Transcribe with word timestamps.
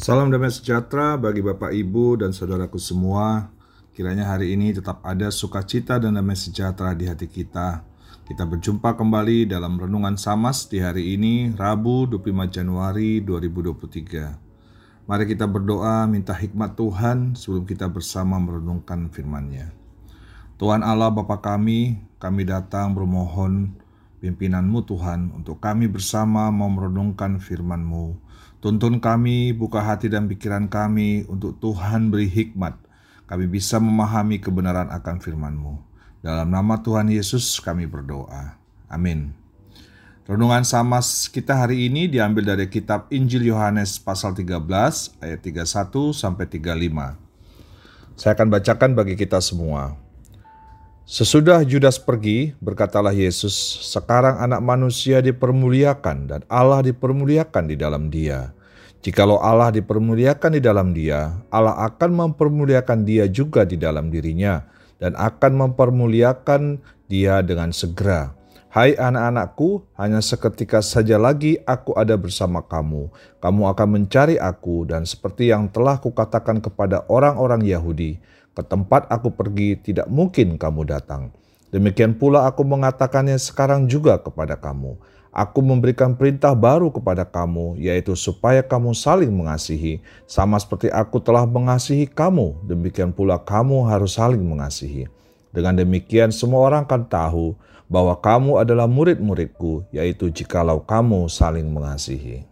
Salam 0.00 0.32
damai 0.32 0.48
sejahtera 0.48 1.20
bagi 1.20 1.44
Bapak 1.44 1.76
Ibu 1.76 2.24
dan 2.24 2.32
saudaraku 2.32 2.80
semua. 2.80 3.52
Kiranya 3.92 4.32
hari 4.32 4.56
ini 4.56 4.72
tetap 4.72 5.04
ada 5.04 5.28
sukacita 5.28 6.00
dan 6.00 6.16
damai 6.16 6.40
sejahtera 6.40 6.96
di 6.96 7.04
hati 7.04 7.28
kita. 7.28 7.84
Kita 8.24 8.48
berjumpa 8.48 8.96
kembali 8.96 9.52
dalam 9.52 9.76
Renungan 9.76 10.16
Samas 10.16 10.64
di 10.72 10.80
hari 10.80 11.20
ini, 11.20 11.52
Rabu 11.52 12.08
25 12.08 12.48
Januari 12.48 13.20
2023. 13.20 15.04
Mari 15.04 15.24
kita 15.28 15.44
berdoa 15.44 16.08
minta 16.08 16.32
hikmat 16.32 16.80
Tuhan 16.80 17.36
sebelum 17.36 17.68
kita 17.68 17.84
bersama 17.92 18.40
merenungkan 18.40 19.12
firman-Nya. 19.12 19.68
Tuhan 20.56 20.80
Allah 20.80 21.12
Bapa 21.12 21.44
kami, 21.44 22.00
kami 22.16 22.48
datang 22.48 22.96
bermohon 22.96 23.76
pimpinan-Mu 24.20 24.84
Tuhan 24.84 25.32
untuk 25.34 25.58
kami 25.58 25.88
bersama 25.88 26.52
mau 26.52 26.68
merenungkan 26.68 27.40
firman-Mu 27.40 28.30
Tuntun 28.60 29.00
kami, 29.00 29.56
buka 29.56 29.80
hati 29.80 30.12
dan 30.12 30.28
pikiran 30.28 30.68
kami 30.68 31.24
untuk 31.32 31.56
Tuhan 31.64 32.12
beri 32.12 32.28
hikmat. 32.28 32.76
Kami 33.24 33.48
bisa 33.48 33.80
memahami 33.80 34.36
kebenaran 34.36 34.92
akan 34.92 35.16
firman-Mu. 35.16 35.80
Dalam 36.20 36.52
nama 36.52 36.76
Tuhan 36.76 37.08
Yesus 37.08 37.56
kami 37.64 37.88
berdoa. 37.88 38.60
Amin. 38.92 39.32
Renungan 40.28 40.68
Samas 40.68 41.24
kita 41.32 41.56
hari 41.56 41.88
ini 41.88 42.04
diambil 42.04 42.52
dari 42.52 42.68
kitab 42.68 43.08
Injil 43.08 43.48
Yohanes 43.48 43.96
pasal 43.96 44.36
13 44.36 44.60
ayat 45.24 45.40
31 45.40 46.12
sampai 46.12 46.44
35. 46.44 47.16
Saya 48.20 48.36
akan 48.36 48.48
bacakan 48.52 48.92
bagi 48.92 49.16
kita 49.16 49.40
semua. 49.40 49.96
Sesudah 51.10 51.66
Judas 51.66 51.98
pergi, 51.98 52.54
berkatalah 52.62 53.10
Yesus, 53.10 53.50
"Sekarang 53.82 54.38
Anak 54.38 54.62
Manusia 54.62 55.18
dipermuliakan 55.18 56.30
dan 56.30 56.40
Allah 56.46 56.86
dipermuliakan 56.86 57.66
di 57.66 57.74
dalam 57.74 58.14
Dia. 58.14 58.54
Jikalau 59.02 59.42
Allah 59.42 59.74
dipermuliakan 59.74 60.54
di 60.54 60.62
dalam 60.62 60.94
Dia, 60.94 61.34
Allah 61.50 61.74
akan 61.82 62.14
mempermuliakan 62.14 63.02
Dia 63.02 63.26
juga 63.26 63.66
di 63.66 63.74
dalam 63.74 64.14
dirinya, 64.14 64.62
dan 65.02 65.18
akan 65.18 65.74
mempermuliakan 65.74 66.78
Dia 67.10 67.42
dengan 67.42 67.74
segera." 67.74 68.38
Hai 68.70 68.94
anak-anakku, 68.94 69.82
hanya 69.98 70.22
seketika 70.22 70.78
saja 70.78 71.18
lagi 71.18 71.58
aku 71.66 71.90
ada 71.98 72.14
bersama 72.14 72.62
kamu. 72.62 73.10
Kamu 73.42 73.66
akan 73.66 73.88
mencari 73.98 74.38
aku, 74.38 74.86
dan 74.86 75.02
seperti 75.02 75.50
yang 75.50 75.66
telah 75.74 75.98
kukatakan 75.98 76.62
kepada 76.62 77.02
orang-orang 77.10 77.66
Yahudi, 77.66 78.22
ke 78.60 78.62
tempat 78.68 79.08
aku 79.08 79.32
pergi 79.32 79.80
tidak 79.80 80.04
mungkin 80.12 80.60
kamu 80.60 80.84
datang. 80.84 81.32
Demikian 81.72 82.12
pula 82.12 82.44
aku 82.44 82.60
mengatakannya 82.60 83.40
sekarang 83.40 83.88
juga 83.88 84.20
kepada 84.20 84.60
kamu. 84.60 85.00
Aku 85.30 85.62
memberikan 85.62 86.12
perintah 86.18 86.52
baru 86.58 86.90
kepada 86.90 87.22
kamu, 87.22 87.78
yaitu 87.78 88.18
supaya 88.18 88.66
kamu 88.66 88.92
saling 88.98 89.30
mengasihi, 89.30 90.02
sama 90.26 90.58
seperti 90.58 90.90
aku 90.90 91.22
telah 91.22 91.46
mengasihi 91.46 92.10
kamu. 92.10 92.58
Demikian 92.66 93.14
pula 93.14 93.38
kamu 93.38 93.86
harus 93.86 94.18
saling 94.18 94.42
mengasihi. 94.42 95.06
Dengan 95.54 95.78
demikian 95.78 96.34
semua 96.34 96.66
orang 96.66 96.82
akan 96.82 97.06
tahu 97.06 97.46
bahwa 97.86 98.18
kamu 98.18 98.58
adalah 98.58 98.90
murid-muridku, 98.90 99.86
yaitu 99.94 100.34
jikalau 100.34 100.82
kamu 100.82 101.30
saling 101.30 101.70
mengasihi. 101.70 102.49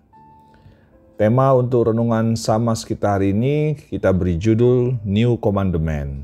Tema 1.18 1.50
untuk 1.50 1.90
renungan 1.90 2.38
sama 2.38 2.78
sekitar 2.78 3.18
hari 3.18 3.34
ini 3.34 3.74
kita 3.74 4.14
beri 4.14 4.38
judul 4.38 5.02
New 5.02 5.34
Commandment. 5.42 6.22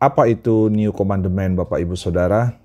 Apa 0.00 0.24
itu 0.24 0.72
New 0.72 0.88
Commandment 0.88 1.52
Bapak 1.52 1.76
Ibu 1.76 1.92
Saudara? 1.92 2.56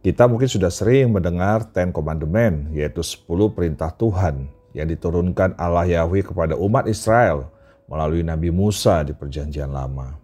Kita 0.00 0.24
mungkin 0.24 0.48
sudah 0.48 0.72
sering 0.72 1.12
mendengar 1.12 1.68
Ten 1.68 1.92
Commandment, 1.92 2.72
yaitu 2.72 3.04
10 3.04 3.28
perintah 3.52 3.92
Tuhan 3.92 4.48
yang 4.72 4.88
diturunkan 4.88 5.60
Allah 5.60 5.84
Yahweh 5.84 6.24
kepada 6.24 6.56
umat 6.56 6.88
Israel 6.88 7.52
melalui 7.92 8.24
Nabi 8.24 8.48
Musa 8.48 9.04
di 9.04 9.12
perjanjian 9.12 9.68
lama. 9.68 10.16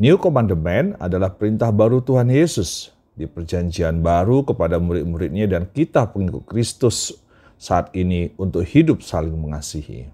New 0.00 0.16
Commandment 0.16 0.96
adalah 0.96 1.28
perintah 1.28 1.68
baru 1.68 2.00
Tuhan 2.00 2.32
Yesus 2.32 2.88
di 3.12 3.28
perjanjian 3.28 4.00
baru 4.00 4.48
kepada 4.48 4.80
murid-muridnya 4.80 5.44
dan 5.44 5.68
kita 5.68 6.08
pengikut 6.08 6.48
Kristus 6.48 7.25
saat 7.56 7.92
ini 7.96 8.32
untuk 8.36 8.64
hidup 8.64 9.00
saling 9.00 9.34
mengasihi. 9.34 10.12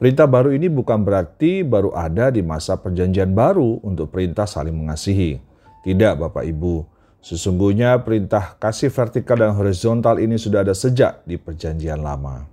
Perintah 0.00 0.26
baru 0.26 0.50
ini 0.50 0.66
bukan 0.66 1.06
berarti 1.06 1.62
baru 1.62 1.94
ada 1.94 2.34
di 2.34 2.42
masa 2.42 2.74
perjanjian 2.74 3.30
baru 3.30 3.78
untuk 3.86 4.10
perintah 4.10 4.50
saling 4.50 4.74
mengasihi. 4.74 5.38
Tidak 5.86 6.18
Bapak 6.18 6.42
Ibu, 6.42 6.82
sesungguhnya 7.22 8.02
perintah 8.02 8.58
kasih 8.58 8.90
vertikal 8.90 9.38
dan 9.38 9.54
horizontal 9.54 10.18
ini 10.18 10.34
sudah 10.34 10.66
ada 10.66 10.74
sejak 10.74 11.22
di 11.22 11.38
perjanjian 11.38 12.02
lama. 12.02 12.50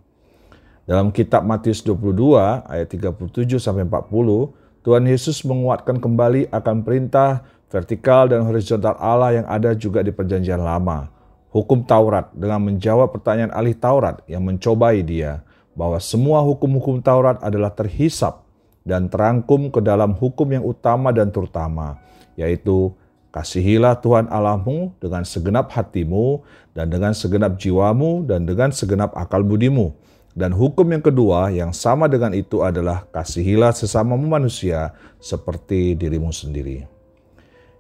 Dalam 0.86 1.10
kitab 1.10 1.42
Matius 1.42 1.82
22 1.82 2.70
ayat 2.70 2.86
37 2.86 3.58
sampai 3.58 3.86
40, 3.86 4.86
Tuhan 4.86 5.04
Yesus 5.10 5.42
menguatkan 5.42 5.98
kembali 5.98 6.54
akan 6.54 6.86
perintah 6.86 7.46
vertikal 7.70 8.30
dan 8.30 8.46
horizontal 8.46 8.98
Allah 8.98 9.42
yang 9.42 9.48
ada 9.50 9.74
juga 9.74 10.06
di 10.06 10.14
perjanjian 10.14 10.62
lama 10.62 11.19
hukum 11.50 11.82
Taurat 11.86 12.30
dengan 12.34 12.62
menjawab 12.62 13.10
pertanyaan 13.14 13.54
ahli 13.54 13.74
Taurat 13.74 14.22
yang 14.30 14.46
mencobai 14.46 15.02
dia 15.02 15.42
bahwa 15.74 15.98
semua 16.02 16.44
hukum-hukum 16.46 17.02
Taurat 17.02 17.42
adalah 17.42 17.74
terhisap 17.74 18.46
dan 18.86 19.08
terangkum 19.08 19.70
ke 19.70 19.80
dalam 19.84 20.16
hukum 20.18 20.50
yang 20.50 20.66
utama 20.66 21.14
dan 21.14 21.30
terutama, 21.30 22.02
yaitu 22.34 22.94
kasihilah 23.30 23.98
Tuhan 24.02 24.28
Allahmu 24.28 24.98
dengan 24.98 25.22
segenap 25.22 25.70
hatimu 25.70 26.42
dan 26.74 26.90
dengan 26.90 27.14
segenap 27.14 27.58
jiwamu 27.62 28.26
dan 28.26 28.50
dengan 28.50 28.74
segenap 28.74 29.14
akal 29.14 29.46
budimu. 29.46 29.94
Dan 30.38 30.54
hukum 30.54 30.86
yang 30.88 31.04
kedua 31.04 31.50
yang 31.52 31.74
sama 31.74 32.06
dengan 32.06 32.32
itu 32.32 32.62
adalah 32.62 33.04
kasihilah 33.10 33.74
sesamamu 33.74 34.30
manusia 34.30 34.94
seperti 35.20 35.98
dirimu 35.98 36.30
sendiri. 36.30 36.86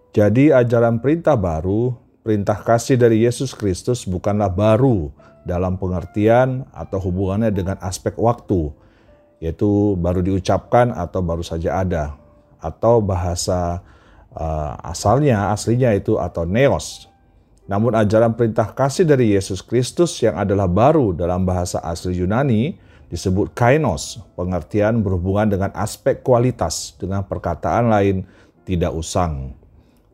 Jadi 0.09 0.49
ajaran 0.49 0.97
perintah 0.97 1.37
baru 1.37 1.93
perintah 2.23 2.59
kasih 2.59 2.99
dari 2.99 3.23
Yesus 3.23 3.55
Kristus 3.55 4.03
bukanlah 4.03 4.51
baru 4.51 5.11
dalam 5.47 5.79
pengertian 5.79 6.67
atau 6.75 6.99
hubungannya 6.99 7.49
dengan 7.49 7.77
aspek 7.79 8.13
waktu, 8.19 8.69
yaitu 9.39 9.95
baru 9.97 10.19
diucapkan 10.19 10.91
atau 10.91 11.23
baru 11.23 11.41
saja 11.41 11.79
ada, 11.79 12.19
atau 12.59 12.99
bahasa 12.99 13.81
uh, 14.35 14.75
asalnya, 14.83 15.49
aslinya 15.55 15.95
itu 15.95 16.19
atau 16.19 16.43
neos. 16.43 17.07
Namun 17.69 17.93
ajaran 17.93 18.33
perintah 18.33 18.73
kasih 18.73 19.05
dari 19.05 19.37
Yesus 19.37 19.61
Kristus 19.61 20.17
yang 20.25 20.41
adalah 20.41 20.65
baru 20.65 21.13
dalam 21.13 21.45
bahasa 21.45 21.77
asli 21.85 22.17
Yunani 22.17 22.73
disebut 23.09 23.53
kainos, 23.53 24.21
pengertian 24.33 25.01
berhubungan 25.01 25.49
dengan 25.49 25.71
aspek 25.77 26.21
kualitas 26.21 26.97
dengan 26.97 27.25
perkataan 27.25 27.89
lain 27.89 28.25
tidak 28.65 28.93
usang. 28.93 29.53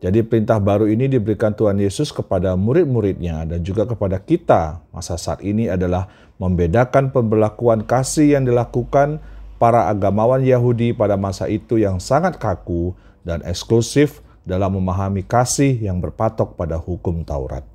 Jadi 0.04 0.28
perintah 0.28 0.60
baru 0.60 0.92
ini 0.92 1.08
diberikan 1.08 1.56
Tuhan 1.56 1.80
Yesus 1.80 2.12
kepada 2.12 2.54
murid-muridnya 2.60 3.48
dan 3.48 3.64
juga 3.64 3.88
kepada 3.88 4.20
kita 4.20 4.84
masa 4.92 5.16
saat 5.16 5.40
ini 5.40 5.72
adalah 5.72 6.12
membedakan 6.36 7.16
pemberlakuan 7.16 7.88
kasih 7.88 8.36
yang 8.36 8.44
dilakukan 8.44 9.24
para 9.56 9.88
agamawan 9.88 10.44
Yahudi 10.44 10.92
pada 10.92 11.16
masa 11.16 11.48
itu 11.48 11.80
yang 11.80 12.04
sangat 12.04 12.36
kaku 12.36 12.92
dan 13.24 13.40
eksklusif 13.48 14.20
dalam 14.46 14.78
memahami 14.78 15.26
kasih 15.26 15.80
yang 15.80 16.04
berpatok 16.04 16.54
pada 16.60 16.76
hukum 16.76 17.24
Taurat. 17.24 17.66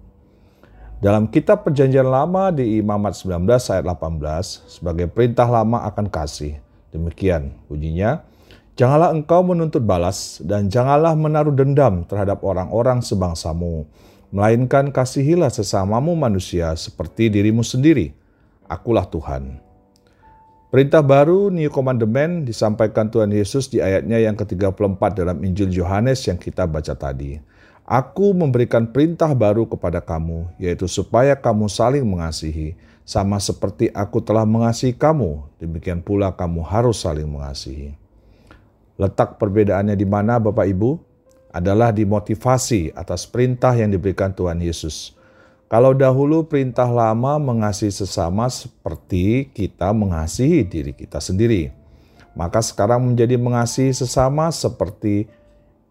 Dalam 1.00 1.32
kitab 1.32 1.64
perjanjian 1.64 2.04
lama 2.04 2.52
di 2.52 2.76
Imamat 2.76 3.16
19 3.16 3.48
ayat 3.48 3.84
18 3.88 4.68
sebagai 4.68 5.08
perintah 5.08 5.48
lama 5.48 5.80
akan 5.88 6.12
kasih. 6.12 6.60
Demikian 6.92 7.56
bunyinya, 7.66 8.20
Janganlah 8.80 9.12
engkau 9.12 9.44
menuntut 9.44 9.84
balas 9.84 10.40
dan 10.40 10.72
janganlah 10.72 11.12
menaruh 11.12 11.52
dendam 11.52 12.00
terhadap 12.08 12.40
orang-orang 12.40 13.04
sebangsamu, 13.04 13.84
melainkan 14.32 14.88
kasihilah 14.88 15.52
sesamamu 15.52 16.16
manusia 16.16 16.72
seperti 16.80 17.28
dirimu 17.28 17.60
sendiri. 17.60 18.16
Akulah 18.64 19.04
Tuhan. 19.04 19.60
Perintah 20.72 21.04
baru 21.04 21.52
New 21.52 21.68
Commandment 21.68 22.48
disampaikan 22.48 23.12
Tuhan 23.12 23.28
Yesus 23.36 23.68
di 23.68 23.84
ayatnya 23.84 24.16
yang 24.16 24.32
ke-34 24.32 25.12
dalam 25.12 25.36
Injil 25.44 25.76
Yohanes 25.76 26.24
yang 26.24 26.40
kita 26.40 26.64
baca 26.64 26.96
tadi. 26.96 27.36
Aku 27.84 28.32
memberikan 28.32 28.88
perintah 28.88 29.36
baru 29.36 29.68
kepada 29.68 30.00
kamu, 30.00 30.56
yaitu 30.56 30.88
supaya 30.88 31.36
kamu 31.36 31.68
saling 31.68 32.08
mengasihi, 32.08 32.80
sama 33.04 33.36
seperti 33.44 33.92
aku 33.92 34.24
telah 34.24 34.48
mengasihi 34.48 34.96
kamu, 34.96 35.44
demikian 35.60 36.00
pula 36.00 36.32
kamu 36.32 36.64
harus 36.64 37.04
saling 37.04 37.28
mengasihi. 37.28 37.99
Letak 39.00 39.40
perbedaannya 39.40 39.96
di 39.96 40.04
mana 40.04 40.36
Bapak 40.36 40.68
Ibu? 40.68 40.90
Adalah 41.56 41.88
di 41.88 42.04
motivasi 42.04 42.92
atas 42.92 43.24
perintah 43.24 43.72
yang 43.72 43.88
diberikan 43.88 44.36
Tuhan 44.36 44.60
Yesus. 44.60 45.16
Kalau 45.72 45.96
dahulu 45.96 46.44
perintah 46.44 46.84
lama 46.84 47.40
mengasihi 47.40 47.88
sesama 47.88 48.46
seperti 48.52 49.48
kita 49.56 49.96
mengasihi 49.96 50.68
diri 50.68 50.92
kita 50.92 51.16
sendiri. 51.16 51.72
Maka 52.36 52.60
sekarang 52.60 53.02
menjadi 53.08 53.40
mengasihi 53.40 53.90
sesama 53.90 54.52
seperti 54.52 55.26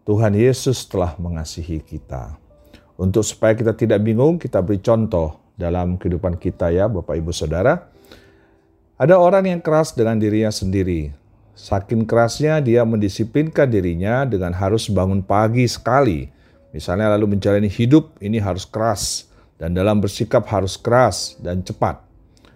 Tuhan 0.06 0.32
Yesus 0.32 0.86
telah 0.86 1.18
mengasihi 1.18 1.82
kita. 1.82 2.38
Untuk 2.96 3.26
supaya 3.26 3.52
kita 3.58 3.74
tidak 3.74 4.00
bingung, 4.06 4.38
kita 4.38 4.62
beri 4.62 4.80
contoh 4.80 5.40
dalam 5.58 5.98
kehidupan 5.98 6.38
kita 6.38 6.72
ya 6.72 6.86
Bapak 6.88 7.16
Ibu 7.16 7.32
Saudara. 7.34 7.90
Ada 9.00 9.16
orang 9.16 9.48
yang 9.48 9.60
keras 9.64 9.96
dengan 9.96 10.20
dirinya 10.20 10.52
sendiri. 10.52 11.19
Saking 11.60 12.08
kerasnya 12.08 12.56
dia 12.64 12.88
mendisiplinkan 12.88 13.68
dirinya 13.68 14.24
dengan 14.24 14.56
harus 14.56 14.88
bangun 14.88 15.20
pagi 15.20 15.68
sekali. 15.68 16.32
Misalnya 16.72 17.12
lalu 17.12 17.36
menjalani 17.36 17.68
hidup 17.68 18.16
ini 18.24 18.40
harus 18.40 18.64
keras 18.64 19.28
dan 19.60 19.76
dalam 19.76 20.00
bersikap 20.00 20.48
harus 20.48 20.80
keras 20.80 21.36
dan 21.36 21.60
cepat. 21.60 22.00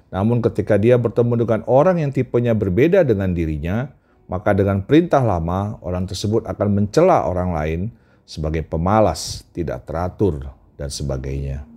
Namun 0.09 0.41
ketika 0.41 0.81
dia 0.81 0.97
bertemu 0.97 1.45
dengan 1.45 1.61
orang 1.69 2.01
yang 2.01 2.17
tipenya 2.17 2.57
berbeda 2.57 3.05
dengan 3.05 3.37
dirinya, 3.37 3.93
maka 4.25 4.57
dengan 4.57 4.81
perintah 4.81 5.21
lama 5.21 5.77
orang 5.85 6.09
tersebut 6.09 6.49
akan 6.49 6.69
mencela 6.73 7.29
orang 7.29 7.53
lain 7.53 7.81
sebagai 8.25 8.65
pemalas, 8.65 9.45
tidak 9.53 9.85
teratur, 9.85 10.49
dan 10.81 10.89
sebagainya. 10.89 11.74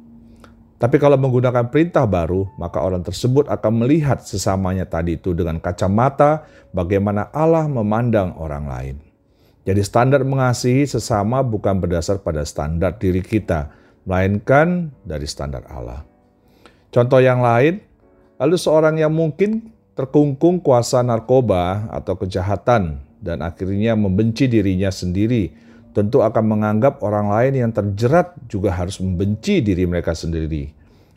Tapi 0.78 1.02
kalau 1.02 1.18
menggunakan 1.18 1.74
perintah 1.74 2.06
baru, 2.06 2.46
maka 2.62 2.86
orang 2.86 3.02
tersebut 3.02 3.50
akan 3.50 3.82
melihat 3.82 4.22
sesamanya 4.22 4.86
tadi 4.86 5.18
itu 5.18 5.34
dengan 5.34 5.58
kacamata 5.58 6.46
bagaimana 6.70 7.34
Allah 7.34 7.66
memandang 7.66 8.38
orang 8.38 8.66
lain. 8.70 8.96
Jadi 9.66 9.82
standar 9.82 10.22
mengasihi 10.22 10.86
sesama 10.86 11.42
bukan 11.42 11.82
berdasar 11.82 12.22
pada 12.22 12.46
standar 12.46 12.94
diri 13.02 13.26
kita, 13.26 13.74
melainkan 14.06 14.94
dari 15.02 15.26
standar 15.26 15.66
Allah. 15.66 16.06
Contoh 16.94 17.20
yang 17.20 17.42
lain, 17.42 17.82
lalu 18.38 18.56
seorang 18.56 19.02
yang 19.02 19.12
mungkin 19.12 19.74
terkungkung 19.98 20.62
kuasa 20.62 21.02
narkoba 21.02 21.90
atau 21.90 22.14
kejahatan 22.22 23.02
dan 23.18 23.42
akhirnya 23.42 23.98
membenci 23.98 24.46
dirinya 24.46 24.94
sendiri 24.94 25.67
tentu 25.98 26.22
akan 26.22 26.46
menganggap 26.46 27.02
orang 27.02 27.34
lain 27.34 27.66
yang 27.66 27.72
terjerat 27.74 28.38
juga 28.46 28.70
harus 28.70 29.02
membenci 29.02 29.66
diri 29.66 29.90
mereka 29.90 30.14
sendiri. 30.14 30.70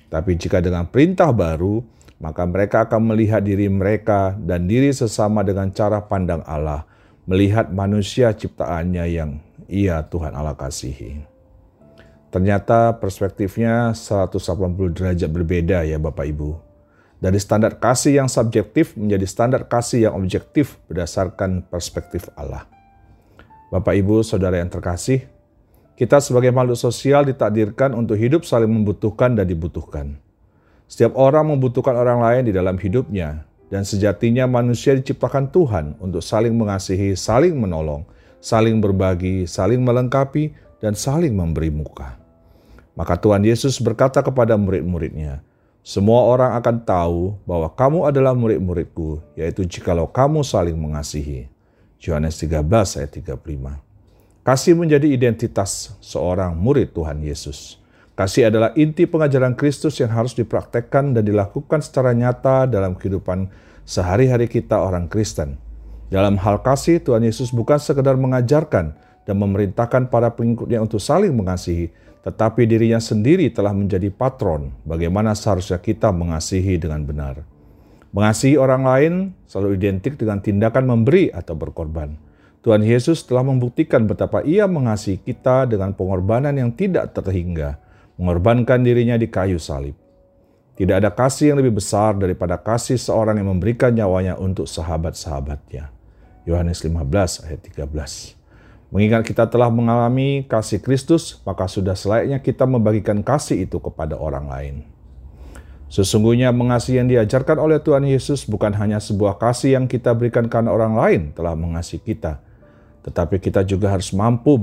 Tapi 0.08 0.40
jika 0.40 0.64
dengan 0.64 0.88
perintah 0.88 1.28
baru, 1.36 1.84
maka 2.16 2.48
mereka 2.48 2.88
akan 2.88 3.12
melihat 3.12 3.44
diri 3.44 3.68
mereka 3.68 4.32
dan 4.40 4.64
diri 4.64 4.88
sesama 4.88 5.44
dengan 5.44 5.68
cara 5.68 6.00
pandang 6.00 6.40
Allah, 6.48 6.88
melihat 7.28 7.68
manusia 7.68 8.32
ciptaannya 8.32 9.04
yang 9.04 9.36
ia 9.68 10.00
Tuhan 10.00 10.32
Allah 10.32 10.56
kasihi. 10.56 11.28
Ternyata 12.32 12.96
perspektifnya 12.96 13.92
180 13.92 14.96
derajat 14.96 15.28
berbeda 15.28 15.84
ya 15.84 16.00
Bapak 16.00 16.24
Ibu. 16.24 16.56
Dari 17.20 17.36
standar 17.36 17.76
kasih 17.76 18.24
yang 18.24 18.32
subjektif 18.32 18.96
menjadi 18.96 19.28
standar 19.28 19.68
kasih 19.68 20.08
yang 20.08 20.16
objektif 20.16 20.80
berdasarkan 20.88 21.68
perspektif 21.68 22.32
Allah. 22.32 22.79
Bapak, 23.70 23.94
Ibu, 23.94 24.26
Saudara 24.26 24.58
yang 24.58 24.66
terkasih, 24.66 25.30
kita 25.94 26.18
sebagai 26.18 26.50
makhluk 26.50 26.74
sosial 26.74 27.22
ditakdirkan 27.22 27.94
untuk 27.94 28.18
hidup 28.18 28.42
saling 28.42 28.66
membutuhkan 28.66 29.38
dan 29.38 29.46
dibutuhkan. 29.46 30.18
Setiap 30.90 31.14
orang 31.14 31.54
membutuhkan 31.54 31.94
orang 31.94 32.18
lain 32.18 32.50
di 32.50 32.52
dalam 32.52 32.74
hidupnya, 32.74 33.46
dan 33.70 33.86
sejatinya 33.86 34.50
manusia 34.50 34.90
diciptakan 34.98 35.54
Tuhan 35.54 35.94
untuk 36.02 36.18
saling 36.18 36.50
mengasihi, 36.50 37.14
saling 37.14 37.54
menolong, 37.54 38.02
saling 38.42 38.82
berbagi, 38.82 39.46
saling 39.46 39.78
melengkapi, 39.86 40.50
dan 40.82 40.98
saling 40.98 41.30
memberi 41.30 41.70
muka. 41.70 42.18
Maka 42.98 43.14
Tuhan 43.22 43.46
Yesus 43.46 43.78
berkata 43.78 44.18
kepada 44.18 44.58
murid-muridnya, 44.58 45.46
semua 45.86 46.26
orang 46.26 46.58
akan 46.58 46.76
tahu 46.82 47.38
bahwa 47.46 47.70
kamu 47.70 48.10
adalah 48.10 48.34
murid-muridku, 48.34 49.22
yaitu 49.38 49.62
jikalau 49.62 50.10
kamu 50.10 50.42
saling 50.42 50.74
mengasihi. 50.74 51.46
Yohanes 52.00 52.40
13 52.40 52.64
ayat 52.96 53.12
35. 53.12 53.44
Kasih 54.40 54.72
menjadi 54.72 55.04
identitas 55.04 55.92
seorang 56.00 56.56
murid 56.56 56.96
Tuhan 56.96 57.20
Yesus. 57.20 57.76
Kasih 58.16 58.48
adalah 58.48 58.72
inti 58.72 59.04
pengajaran 59.04 59.52
Kristus 59.52 60.00
yang 60.00 60.08
harus 60.12 60.32
dipraktekkan 60.32 61.12
dan 61.12 61.28
dilakukan 61.28 61.84
secara 61.84 62.16
nyata 62.16 62.64
dalam 62.64 62.96
kehidupan 62.96 63.52
sehari-hari 63.84 64.48
kita 64.48 64.80
orang 64.80 65.12
Kristen. 65.12 65.60
Dalam 66.08 66.40
hal 66.40 66.64
kasih, 66.64 67.04
Tuhan 67.04 67.20
Yesus 67.20 67.52
bukan 67.52 67.76
sekedar 67.76 68.16
mengajarkan 68.16 68.96
dan 69.28 69.36
memerintahkan 69.36 70.08
para 70.08 70.32
pengikutnya 70.32 70.80
untuk 70.80 70.98
saling 70.98 71.36
mengasihi, 71.36 71.92
tetapi 72.24 72.64
dirinya 72.64 72.98
sendiri 72.98 73.52
telah 73.52 73.76
menjadi 73.76 74.08
patron 74.08 74.72
bagaimana 74.88 75.36
seharusnya 75.36 75.78
kita 75.78 76.10
mengasihi 76.10 76.80
dengan 76.80 77.04
benar. 77.04 77.59
Mengasihi 78.10 78.58
orang 78.58 78.82
lain 78.82 79.14
selalu 79.46 79.78
identik 79.78 80.18
dengan 80.18 80.42
tindakan 80.42 80.82
memberi 80.82 81.30
atau 81.30 81.54
berkorban. 81.54 82.18
Tuhan 82.60 82.82
Yesus 82.82 83.22
telah 83.22 83.46
membuktikan 83.46 84.04
betapa 84.04 84.42
ia 84.42 84.66
mengasihi 84.66 85.22
kita 85.22 85.64
dengan 85.70 85.94
pengorbanan 85.94 86.52
yang 86.52 86.74
tidak 86.74 87.14
terhingga, 87.14 87.78
mengorbankan 88.18 88.82
dirinya 88.82 89.14
di 89.14 89.30
kayu 89.30 89.56
salib. 89.56 89.94
Tidak 90.74 90.96
ada 90.96 91.14
kasih 91.14 91.54
yang 91.54 91.62
lebih 91.62 91.78
besar 91.78 92.18
daripada 92.18 92.58
kasih 92.58 92.98
seorang 92.98 93.38
yang 93.38 93.48
memberikan 93.52 93.94
nyawanya 93.94 94.36
untuk 94.36 94.66
sahabat-sahabatnya. 94.66 95.92
Yohanes 96.44 96.82
15 96.82 97.46
ayat 97.46 97.60
13. 97.62 98.40
Mengingat 98.90 99.22
kita 99.22 99.46
telah 99.46 99.70
mengalami 99.70 100.42
kasih 100.50 100.82
Kristus, 100.82 101.38
maka 101.46 101.70
sudah 101.70 101.94
selayaknya 101.94 102.42
kita 102.42 102.66
membagikan 102.66 103.22
kasih 103.22 103.70
itu 103.70 103.78
kepada 103.78 104.18
orang 104.18 104.50
lain. 104.50 104.76
Sesungguhnya 105.90 106.54
mengasihi 106.54 107.02
yang 107.02 107.10
diajarkan 107.10 107.58
oleh 107.58 107.82
Tuhan 107.82 108.06
Yesus 108.06 108.46
bukan 108.46 108.70
hanya 108.78 109.02
sebuah 109.02 109.42
kasih 109.42 109.74
yang 109.74 109.90
kita 109.90 110.14
berikan 110.14 110.46
karena 110.46 110.70
orang 110.70 110.94
lain 110.94 111.22
telah 111.34 111.58
mengasihi 111.58 111.98
kita, 111.98 112.38
tetapi 113.02 113.42
kita 113.42 113.66
juga 113.66 113.90
harus 113.90 114.14
mampu 114.14 114.54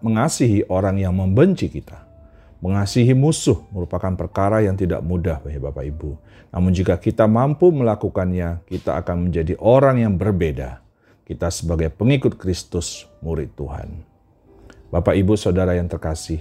mengasihi 0.00 0.64
orang 0.72 0.96
yang 0.96 1.12
membenci 1.12 1.68
kita. 1.68 2.08
Mengasihi 2.64 3.12
musuh 3.12 3.60
merupakan 3.76 4.16
perkara 4.16 4.64
yang 4.64 4.72
tidak 4.72 5.04
mudah 5.04 5.36
bagi 5.44 5.60
Bapak 5.60 5.84
Ibu. 5.84 6.16
Namun 6.48 6.72
jika 6.72 6.96
kita 6.96 7.28
mampu 7.28 7.68
melakukannya, 7.68 8.64
kita 8.64 8.96
akan 9.04 9.28
menjadi 9.28 9.60
orang 9.60 10.00
yang 10.00 10.16
berbeda. 10.16 10.80
Kita 11.28 11.52
sebagai 11.52 11.92
pengikut 11.92 12.40
Kristus, 12.40 13.04
murid 13.20 13.52
Tuhan. 13.52 14.00
Bapak 14.88 15.12
Ibu 15.12 15.36
Saudara 15.36 15.76
yang 15.76 15.92
terkasih, 15.92 16.40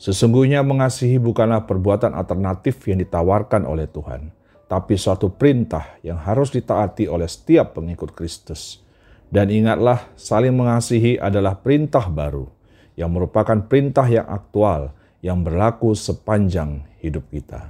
Sesungguhnya 0.00 0.64
mengasihi 0.64 1.20
bukanlah 1.20 1.68
perbuatan 1.68 2.16
alternatif 2.16 2.80
yang 2.88 3.04
ditawarkan 3.04 3.68
oleh 3.68 3.84
Tuhan, 3.84 4.32
tapi 4.64 4.96
suatu 4.96 5.28
perintah 5.28 6.00
yang 6.00 6.16
harus 6.16 6.48
ditaati 6.56 7.04
oleh 7.04 7.28
setiap 7.28 7.76
pengikut 7.76 8.16
Kristus. 8.16 8.80
Dan 9.28 9.52
ingatlah, 9.52 10.08
saling 10.16 10.56
mengasihi 10.56 11.20
adalah 11.20 11.60
perintah 11.60 12.08
baru, 12.08 12.48
yang 12.96 13.12
merupakan 13.12 13.60
perintah 13.68 14.08
yang 14.08 14.24
aktual, 14.24 14.96
yang 15.20 15.44
berlaku 15.44 15.92
sepanjang 15.92 16.88
hidup 17.04 17.28
kita. 17.28 17.68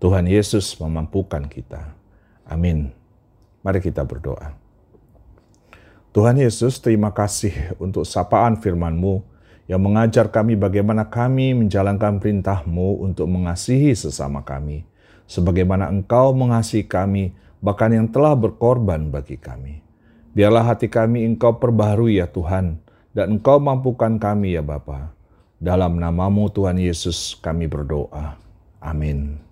Tuhan 0.00 0.24
Yesus 0.24 0.80
memampukan 0.80 1.44
kita. 1.52 1.92
Amin. 2.48 2.96
Mari 3.60 3.84
kita 3.84 4.08
berdoa. 4.08 4.56
Tuhan 6.16 6.40
Yesus, 6.40 6.80
terima 6.80 7.12
kasih 7.12 7.76
untuk 7.76 8.08
sapaan 8.08 8.56
firman-Mu 8.56 9.31
yang 9.72 9.80
mengajar 9.80 10.28
kami 10.28 10.52
bagaimana 10.52 11.08
kami 11.08 11.56
menjalankan 11.56 12.20
perintah-Mu 12.20 13.08
untuk 13.08 13.24
mengasihi 13.24 13.96
sesama 13.96 14.44
kami, 14.44 14.84
sebagaimana 15.24 15.88
Engkau 15.88 16.36
mengasihi 16.36 16.84
kami, 16.84 17.32
bahkan 17.64 17.88
yang 17.88 18.04
telah 18.04 18.36
berkorban 18.36 19.08
bagi 19.08 19.40
kami. 19.40 19.80
Biarlah 20.36 20.76
hati 20.76 20.92
kami 20.92 21.24
Engkau 21.24 21.56
perbaharui 21.56 22.20
ya 22.20 22.28
Tuhan, 22.28 22.84
dan 23.16 23.40
Engkau 23.40 23.56
mampukan 23.64 24.20
kami 24.20 24.60
ya 24.60 24.60
Bapa. 24.60 25.16
Dalam 25.56 25.96
namamu 25.96 26.52
Tuhan 26.52 26.76
Yesus 26.76 27.40
kami 27.40 27.64
berdoa. 27.64 28.36
Amin. 28.76 29.51